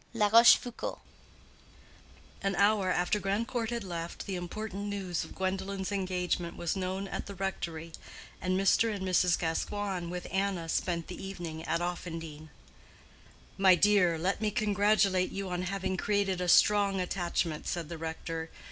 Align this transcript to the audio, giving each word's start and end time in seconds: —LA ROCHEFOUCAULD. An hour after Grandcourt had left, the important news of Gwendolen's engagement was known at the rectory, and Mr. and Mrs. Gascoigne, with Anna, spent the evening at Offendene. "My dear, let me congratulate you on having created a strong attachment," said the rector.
—LA 0.15 0.29
ROCHEFOUCAULD. 0.29 0.97
An 2.41 2.55
hour 2.55 2.89
after 2.89 3.19
Grandcourt 3.19 3.69
had 3.69 3.83
left, 3.83 4.25
the 4.25 4.35
important 4.35 4.87
news 4.87 5.23
of 5.23 5.35
Gwendolen's 5.35 5.91
engagement 5.91 6.57
was 6.57 6.75
known 6.75 7.07
at 7.07 7.27
the 7.27 7.35
rectory, 7.35 7.91
and 8.41 8.59
Mr. 8.59 8.91
and 8.91 9.07
Mrs. 9.07 9.37
Gascoigne, 9.37 10.09
with 10.09 10.25
Anna, 10.31 10.69
spent 10.69 11.05
the 11.05 11.23
evening 11.23 11.63
at 11.65 11.81
Offendene. 11.81 12.49
"My 13.59 13.75
dear, 13.75 14.17
let 14.17 14.41
me 14.41 14.49
congratulate 14.49 15.31
you 15.31 15.51
on 15.51 15.61
having 15.61 15.97
created 15.97 16.41
a 16.41 16.47
strong 16.47 16.99
attachment," 16.99 17.67
said 17.67 17.87
the 17.87 17.99
rector. 17.99 18.49